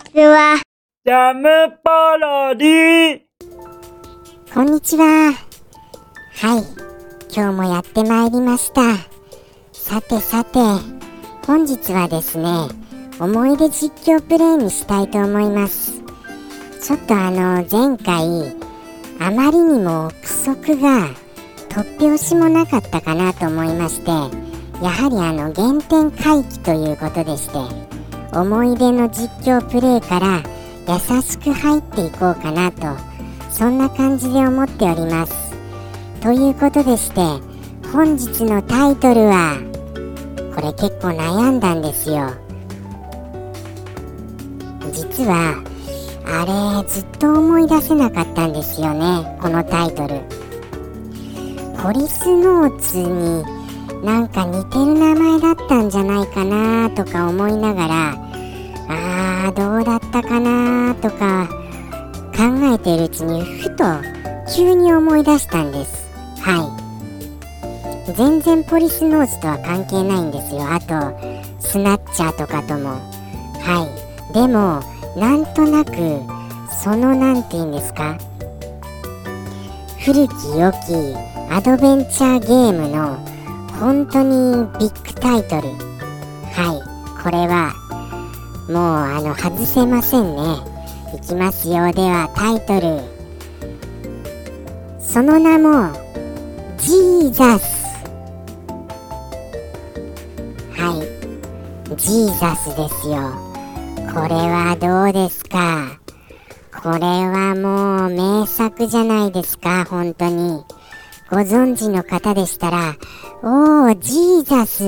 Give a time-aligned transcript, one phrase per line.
[0.00, 0.60] ちは。
[1.04, 1.48] ジャム
[1.82, 3.20] パロディ
[4.52, 5.04] こんにちは。
[5.04, 6.62] はい、
[7.34, 8.96] 今日もやってまいりました。
[9.72, 10.58] さてさて、
[11.46, 12.46] 本日はですね、
[13.18, 16.02] 思い出実況プレイにしたいと思います。
[16.82, 18.56] ちょっとあの、前回、
[19.20, 21.08] あまりにも憶測が
[21.68, 24.10] 突拍子もなかったかなと思いまして、
[24.82, 27.89] やはりあの、原点回帰ということでして、
[28.32, 30.42] 思い出の実況プレイから
[30.88, 32.96] 優しく入っていこうかなと
[33.50, 35.50] そんな感じで思っております。
[36.20, 37.20] ということでして
[37.92, 39.56] 本日のタイトルは
[40.54, 42.30] これ結構悩んだんですよ。
[44.92, 45.62] 実は
[46.26, 50.20] あれずっと思い出せなかったんですよねこのタイトル。
[51.82, 53.59] ポリスノーツに
[54.02, 58.12] なんか似てる名前だったんじゃないかなとか思いながら
[58.88, 61.48] あーどうだったかなとか
[62.36, 63.84] 考えているうちにふと
[64.54, 66.08] 急に思い出したんです。
[66.40, 66.76] は
[68.06, 68.14] い。
[68.14, 70.62] 全然ポリスノーズとは関係ないんですよ。
[70.62, 70.88] あと
[71.60, 72.98] スナッチャーとかとも。
[73.60, 73.86] は
[74.30, 74.32] い。
[74.34, 74.82] でも
[75.20, 75.92] なんとなく
[76.82, 78.16] そのなんて言うんですか？
[79.98, 80.76] 古き良き
[81.50, 83.18] アドベンチャーゲームの
[83.80, 85.68] 本当にビッグタイトル。
[86.52, 86.82] はい。
[87.22, 87.72] これは
[88.68, 90.42] もうあの外せませんね。
[91.14, 91.90] いきますよ。
[91.90, 93.00] ではタイトル。
[95.00, 95.92] その名も
[96.76, 98.04] ジーザス。
[100.76, 101.96] はい。
[101.96, 103.32] ジーザスですよ。
[104.12, 105.98] これはどうですか？
[106.82, 110.62] これはもう名作じゃないですか本当に。
[111.30, 112.96] ご存知の方でしたら
[113.42, 114.84] おージーザス。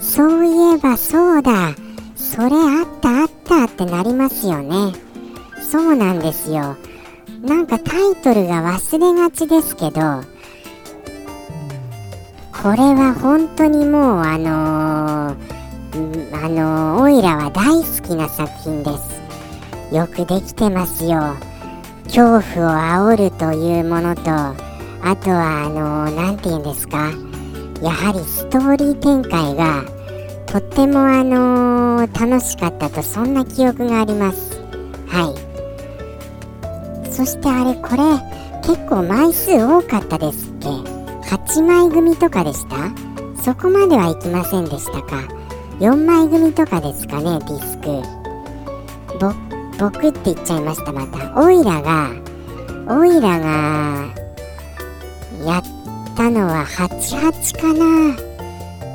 [0.00, 1.74] そういえばそうだ。
[2.14, 4.92] それあったあったってなりますよね。
[5.60, 6.76] そうなんですよ。
[7.42, 10.00] なんかタイトルが忘れがちですけど
[12.52, 19.94] これは本当にもうあのー、あのー、オイラは大好きな作品です。
[19.94, 21.34] よくできてますよ。
[22.04, 24.71] 恐怖を煽るというものと
[25.04, 27.10] あとはあの何、て言うんですか？
[27.82, 29.84] やはりストーリー展開が
[30.46, 34.60] とってもあのー、楽しかったとそんな記憶があります。
[35.08, 35.34] は
[37.04, 37.12] い。
[37.12, 38.02] そしてあれこれ
[38.62, 42.76] 結構枚数多かったですっけ？8枚組とかでした？
[43.42, 45.16] そこまではいきませんでしたか
[45.80, 47.86] ？4枚組とかですかねディスク。
[49.18, 49.32] ぼ
[49.78, 51.42] 僕って言っちゃいましたまた。
[51.42, 52.10] オイラが
[52.88, 54.21] オイラが
[55.44, 55.62] やっ
[56.16, 58.16] たのは88かな。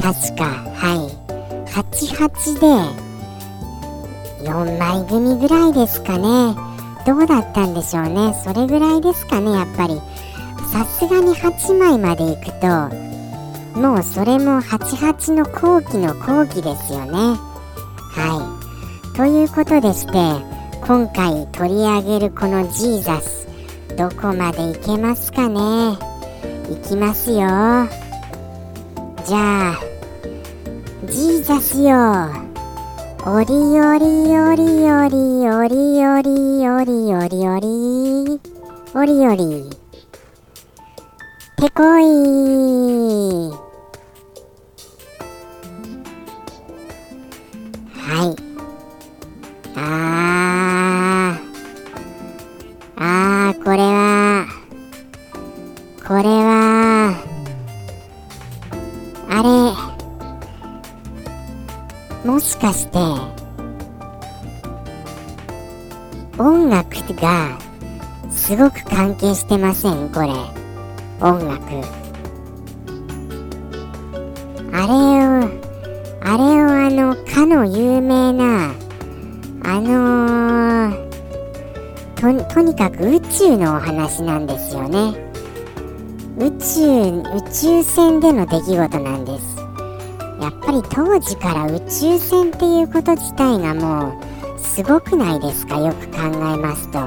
[0.00, 0.44] 確か
[0.74, 1.22] はい。
[1.70, 2.66] 88で
[4.44, 6.54] 4枚組ぐらいですかね。
[7.06, 8.34] どうだったんでしょうね。
[8.44, 10.00] それぐらいですかねやっぱり。
[10.72, 13.12] さすがに8枚までいくと
[13.78, 17.38] もうそれも88の後期の後期ですよね。
[18.10, 18.58] は
[19.14, 19.16] い。
[19.16, 20.12] ということでして
[20.86, 23.46] 今回取り上げるこのジーザス
[23.96, 26.11] どこまでいけますかね。
[26.70, 27.38] いきますよ。
[29.24, 29.80] じゃあ
[31.06, 32.42] ジーザスよ。
[33.24, 34.04] おりおり
[34.36, 35.16] おりおり
[35.48, 38.40] おりおりおりおりおり
[38.94, 39.70] おりおり
[41.56, 42.02] てこい
[47.94, 48.36] はい。
[49.76, 51.42] あー。
[52.96, 54.46] あーこれは
[56.04, 56.51] これは
[62.24, 62.98] もしかして
[66.38, 66.90] 音楽
[67.20, 67.58] が
[68.30, 70.08] すごく関係してません？
[70.10, 70.28] これ。
[71.20, 71.62] 音楽。
[74.72, 74.92] あれ
[75.28, 75.50] を
[76.22, 78.72] あれをあのかの有名な
[79.64, 85.14] あのー、ととにかく宇宙のお話なんですよね。
[86.38, 89.51] 宇宙宇宙船での出来事なんです。
[90.72, 94.18] ぱり当時から宇宙船っていうこと自体がも
[94.56, 95.78] うすごくないですか？
[95.78, 97.00] よく考えますと。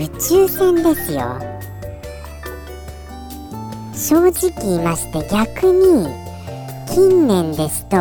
[0.00, 1.40] 宇宙船ですよ。
[3.94, 6.06] 正直言いまして逆に
[6.88, 7.96] 近年ですと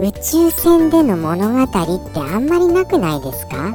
[0.00, 3.74] 宇宙船での物語ってあんまりなくないですか？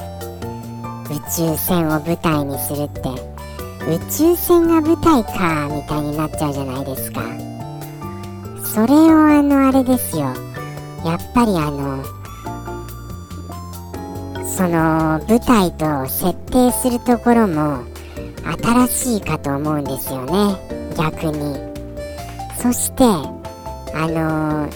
[1.09, 3.09] 宇宙船を舞台にするって。
[3.85, 7.21] 宇宙船が舞台かみたいになっちゃうじゃないですか。
[8.73, 8.97] それを
[9.27, 10.23] あのあれですよ。
[11.05, 12.03] やっぱりあの
[14.43, 17.83] その舞台と設定するところも
[18.87, 20.57] 新しいかと思うんですよね。
[20.97, 21.55] 逆に。
[22.57, 23.03] そして
[23.93, 24.67] あの、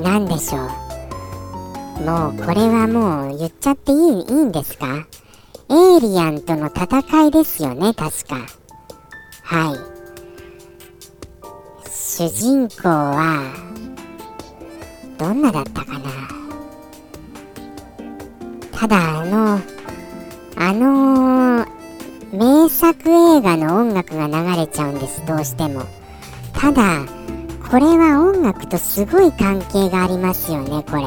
[0.00, 2.04] 何でしょう。
[2.04, 5.08] もうこれはもう言っちゃっていいいいんですか？
[5.70, 8.36] エイリアンとの戦いですよね確か。
[9.42, 9.87] はい。
[12.18, 13.54] 主人公は
[15.18, 16.10] どんなだったかな？
[18.72, 19.60] ただあの
[20.56, 21.64] あの
[22.32, 25.84] 名作映画の音楽が流れちゃうんですどうしても。
[26.54, 27.06] ただ
[27.70, 31.04] これは音楽とすごい関係がありますよねこれ。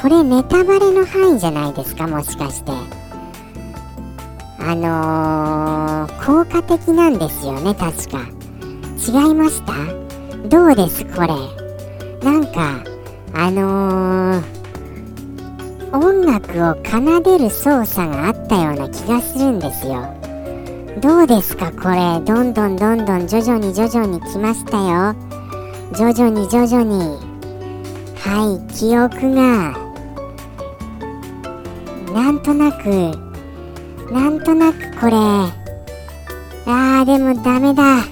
[0.00, 2.72] これネタバレの範囲じゃないですかもしかして。
[4.60, 8.40] あのー、効果的なんですよね確か。
[9.00, 9.72] 違いました？
[10.48, 11.28] どうですこれ？
[12.22, 12.84] なんか
[13.34, 14.60] あのー
[15.92, 20.14] 音楽を奏でる操作があったような気がするんですよ。
[21.00, 22.20] どうですかこれ？
[22.24, 25.14] どんどんどんどん徐々に徐々に来ましたよ。
[25.96, 27.18] 徐々に徐々に。
[28.22, 29.74] はい記憶が
[32.12, 32.84] なんとなく
[34.12, 35.16] なんとなくこれ。
[36.66, 38.04] あーでもダメだ。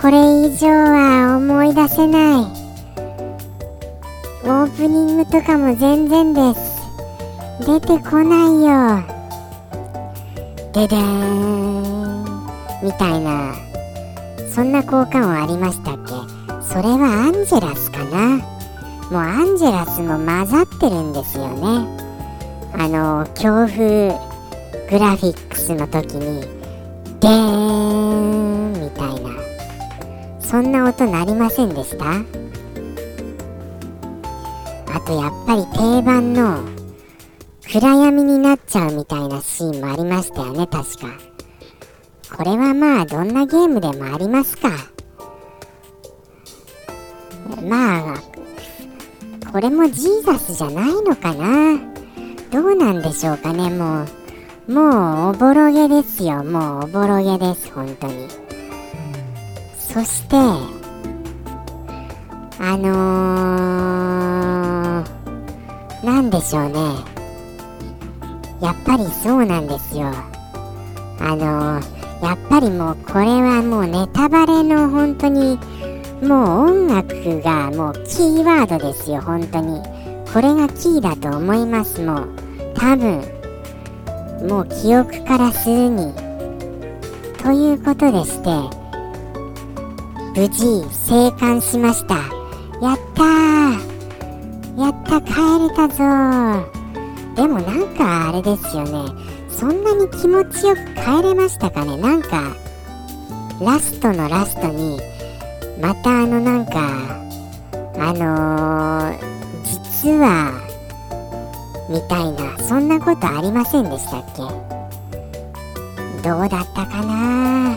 [0.00, 0.16] これ
[0.46, 2.44] 以上は思い出せない。
[4.44, 6.78] オープニングとかも全然です。
[7.66, 9.02] 出てこないよ。
[10.72, 12.24] ででーん。
[12.82, 13.52] みたいな。
[14.54, 16.12] そんな効果音ありましたっけ？
[16.62, 18.38] それはアンジェラスかな。
[19.10, 21.86] もうアンジェラスも混ざってるんですよね。
[22.72, 24.10] あの強風
[24.90, 26.42] グラフィックスの時に
[27.20, 28.27] でーん。
[30.48, 32.06] そんな音鳴りませんでした？
[34.90, 36.60] あとやっぱり定番の
[37.70, 41.08] 暗闇になっちゃうみたいなシーンもありましたよね確か。
[42.34, 44.70] これはまあどんなゲームでもありますか。
[47.62, 48.16] まあ
[49.52, 51.78] これもジーザスじゃないのかな。
[52.50, 54.06] どうなんでしょうかねも
[54.66, 54.72] う。
[54.72, 58.47] もうおぼろげですよもうおぼろげです本当に。
[59.92, 60.36] そして
[62.60, 66.78] あのー、なんでしょうね。
[68.60, 70.12] やっぱりそうなんですよ。
[71.20, 71.80] あの
[72.22, 75.58] やっぱりもうこれはもうネタバレの本当に
[76.22, 79.80] もう音楽がもうキーワードですよ本当に。
[80.32, 82.28] これがキーだと思いますもう
[82.74, 83.22] 多分
[84.46, 86.12] もう記憶からするに。
[87.42, 88.87] ということでして
[90.38, 92.14] 無事生還しました。
[92.14, 94.78] やったー。
[94.78, 95.98] やった帰れたぞ
[97.34, 99.10] でもなんかあれですよね。
[99.50, 101.96] そんなに気持ちよく帰れましたかね。
[101.96, 102.54] なんか
[103.60, 105.00] ラストのラストに
[105.80, 106.72] またあのなんか
[107.98, 109.18] あのー、
[109.64, 110.52] 実は
[111.90, 114.42] みたいなそんなことありませんでしたっけ？
[116.22, 117.76] どうだったかな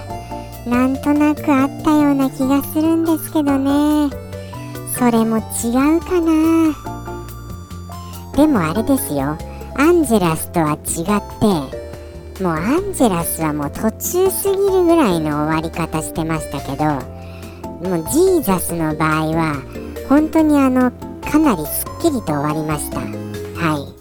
[0.66, 4.10] なんとなくあったような気がするんですけどね。
[4.98, 6.76] それも違うかな。
[8.36, 9.38] でもあれですよ。
[9.76, 11.06] アンジェラスとは違っ
[12.38, 16.86] てもうアンジェラスはもう途中すぎるぐらいの終わり方してましたけど
[17.90, 19.56] もうジーザスの場合は
[20.10, 23.00] 本当にあのかなりすっきりと終わりました。
[23.00, 23.94] はい。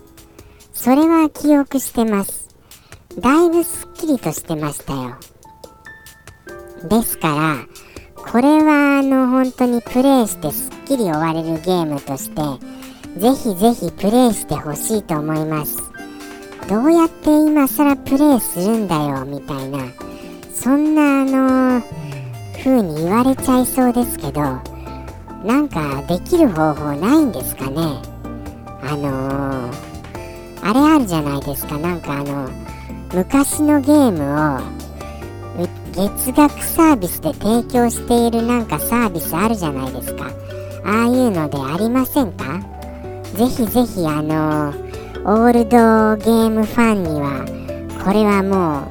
[0.73, 2.49] それは記憶してます。
[3.19, 5.17] だいぶすっきりとしてましたよ。
[6.89, 7.67] ですから
[8.17, 12.43] これはあの本当にプレイしてすっきり終われるゲームとして
[13.19, 15.79] ぜひぜひプレイしてほしいと思います。
[16.69, 19.79] どうやって今更プレイするんだよみたいな
[20.53, 21.83] そんなあのー、
[22.63, 24.41] 風に言われちゃいそうですけど
[25.45, 27.77] なんかできる方法ないんですかね？
[28.83, 29.75] あのー、
[30.63, 31.79] あれあるじゃないですか。
[31.79, 32.49] なんかあの
[33.13, 34.80] 昔のゲームを
[35.93, 40.31] 月額サービスで提供しているなんかサービスあるじゃないですか。
[40.85, 42.61] ああいうのでありませんか？
[43.35, 44.71] ぜひぜひあの
[45.25, 47.45] オールドゲームファンには
[48.05, 48.89] これはも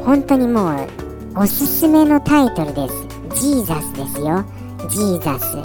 [0.00, 3.06] う本当にもうおすすめのタイトルです。
[3.40, 4.44] ジーザスですよ。
[4.88, 5.56] ジーザス。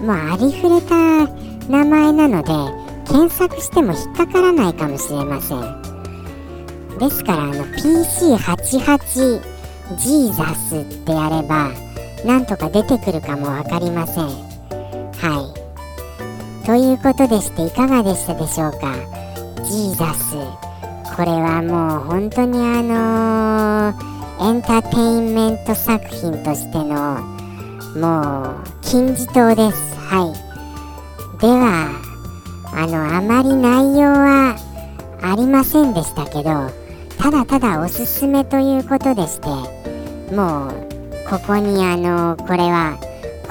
[0.00, 1.26] もうありふれた
[1.68, 2.52] 名前なので
[3.06, 5.79] 検索しても引っかからないかもしれません。
[7.00, 9.40] ですからあの PC88
[9.96, 11.70] ジーザスってやれば
[12.24, 14.26] なんとか出てくるかも分かりません。
[14.26, 15.54] は
[16.62, 16.66] い。
[16.66, 18.94] ということでしていかがでしたでしょうか？
[19.64, 20.36] ジーザス
[21.16, 24.10] これはもう本当にあのー
[24.42, 27.20] エンターテインメント作品としての
[27.96, 29.96] もう金字塔です。
[29.96, 30.32] はい。
[31.40, 31.90] では
[32.72, 34.56] あのあまり内容は
[35.22, 36.70] ありませんでしたけど
[37.20, 39.48] ただただおすすめということでして
[40.34, 40.70] もう
[41.28, 42.98] ここにあのこれは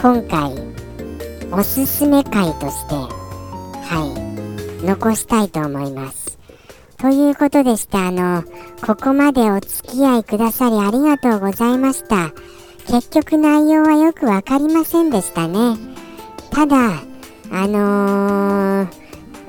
[0.02, 0.54] 今回
[1.52, 6.40] おすすめ回としてはい残したいと思います。
[6.98, 8.44] ということでしてあの
[8.86, 12.32] ここまでお付き合いくださりありがとうございました。
[12.88, 15.78] 結局内容はよくわかりませんでしたね。
[16.50, 17.02] ただ
[17.52, 18.99] あのー、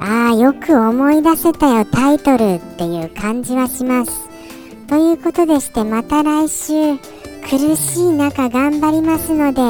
[0.00, 4.28] ああよく思い出せたよタイトルっていう感じはします。
[4.88, 6.96] ということでしてまた来週
[7.42, 9.60] 苦しい中頑張りますので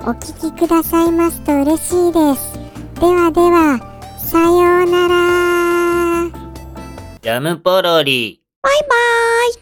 [0.00, 2.58] お聞きくださいますと嬉しいです。
[3.00, 3.78] ではでは
[4.18, 6.30] さようなら。
[7.22, 8.42] ジャムポロリ。
[8.60, 9.54] バイバーイ